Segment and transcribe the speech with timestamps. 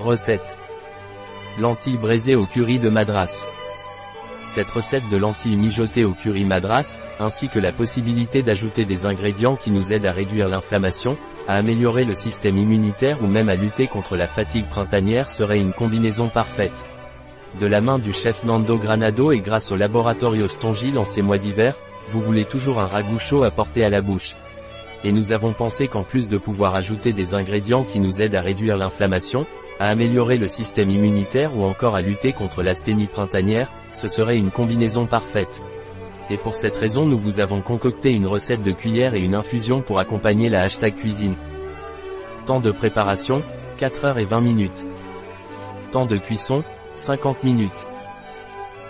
[0.00, 0.56] Recette.
[1.58, 3.44] Lentilles braisées au curry de Madras.
[4.46, 9.56] Cette recette de lentilles mijotées au curry Madras, ainsi que la possibilité d'ajouter des ingrédients
[9.56, 13.88] qui nous aident à réduire l'inflammation, à améliorer le système immunitaire ou même à lutter
[13.88, 16.84] contre la fatigue printanière serait une combinaison parfaite.
[17.58, 21.38] De la main du chef Nando Granado et grâce au laboratorio Stongil en ces mois
[21.38, 21.74] d'hiver,
[22.10, 24.36] vous voulez toujours un ragoût chaud à porter à la bouche.
[25.02, 28.42] Et nous avons pensé qu'en plus de pouvoir ajouter des ingrédients qui nous aident à
[28.42, 29.44] réduire l'inflammation,
[29.78, 34.50] à améliorer le système immunitaire ou encore à lutter contre l'asthénie printanière, ce serait une
[34.50, 35.62] combinaison parfaite.
[36.30, 39.80] Et pour cette raison nous vous avons concocté une recette de cuillère et une infusion
[39.80, 41.36] pour accompagner la hashtag cuisine.
[42.44, 43.42] Temps de préparation,
[43.78, 44.86] 4 heures et 20 minutes.
[45.92, 47.86] Temps de cuisson, 50 minutes.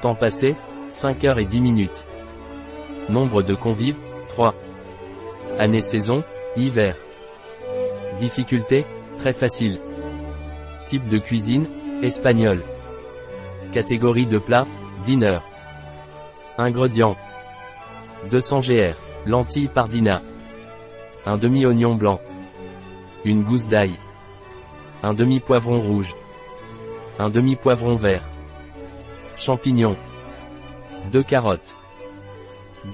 [0.01, 0.57] Temps passé,
[0.89, 2.05] 5 heures et 10 minutes.
[3.09, 4.55] Nombre de convives, 3.
[5.59, 6.25] Année-saison,
[6.57, 6.97] hiver.
[8.21, 8.85] Difficulté,
[9.19, 9.81] très facile.
[10.89, 11.67] Type de cuisine,
[12.03, 12.65] espagnol.
[13.73, 14.67] Catégorie de plat,
[15.05, 15.41] dinner.
[16.57, 17.15] Ingrédients.
[18.31, 18.95] 200 gr.
[19.27, 20.23] Lentilles pardina.
[21.27, 22.21] Un demi-oignon blanc.
[23.27, 23.97] Une gousse d'ail.
[25.03, 26.17] Un demi-poivron rouge.
[27.19, 28.25] Un demi-poivron vert.
[29.37, 29.97] Champignons.
[31.13, 31.77] Deux carottes.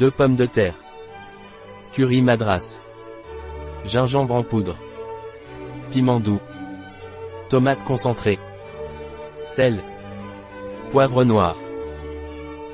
[0.01, 0.75] Deux pommes de terre.
[1.92, 2.81] Curry madras.
[3.84, 4.77] Gingembre en poudre.
[5.92, 6.41] Piment doux.
[7.55, 8.41] Tomate concentrée.
[9.45, 9.81] Sel.
[10.91, 11.57] Poivre noir.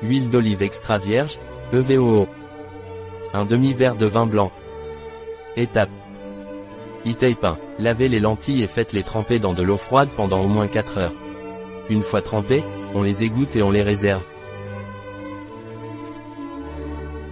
[0.01, 1.37] Huile d'olive extra vierge,
[1.71, 2.25] EVOO.
[3.31, 4.51] Un demi-verre de vin blanc.
[5.55, 5.91] Étape.
[7.05, 7.59] Itaipin.
[7.77, 11.13] Lavez les lentilles et faites-les tremper dans de l'eau froide pendant au moins 4 heures.
[11.91, 12.63] Une fois trempées,
[12.95, 14.23] on les égoutte et on les réserve.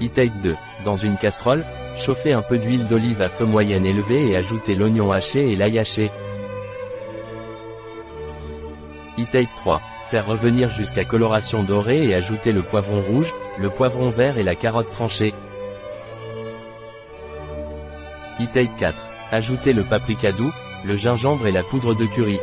[0.03, 0.55] E-Type 2.
[0.85, 1.65] Dans une casserole,
[1.97, 5.79] chauffez un peu d'huile d'olive à feu moyen élevé et ajoutez l'oignon haché et l'ail
[5.79, 6.11] haché.
[9.19, 9.81] E-Type 3.
[10.09, 14.55] Faire revenir jusqu'à coloration dorée et ajouter le poivron rouge, le poivron vert et la
[14.55, 15.33] carotte tranchée.
[18.39, 18.95] E-Type 4.
[19.31, 20.51] Ajoutez le paprika doux,
[20.85, 22.39] le gingembre et la poudre de curry.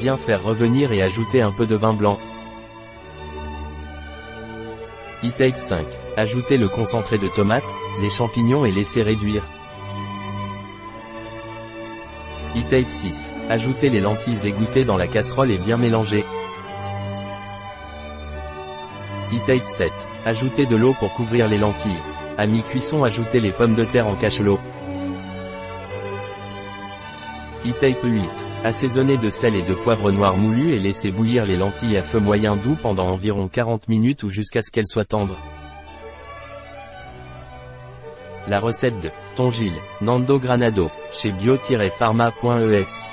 [0.00, 2.18] Bien faire revenir et ajouter un peu de vin blanc.
[5.22, 5.86] E-Type 5.
[6.16, 7.70] Ajoutez le concentré de tomate,
[8.00, 9.44] les champignons et laissez réduire.
[12.56, 13.30] E-Type 6.
[13.52, 16.24] Ajoutez les lentilles égouttées dans la casserole et bien mélanger.
[19.30, 19.92] E-Type 7.
[20.24, 21.92] Ajoutez de l'eau pour couvrir les lentilles.
[22.38, 24.58] À mi-cuisson ajoutez les pommes de terre en cachelot.
[27.66, 28.22] E-Type 8.
[28.64, 32.20] Assaisonnez de sel et de poivre noir moulu et laissez bouillir les lentilles à feu
[32.20, 35.38] moyen doux pendant environ 40 minutes ou jusqu'à ce qu'elles soient tendres.
[38.48, 43.11] La recette de Tongil, Nando Granado, chez bio-pharma.es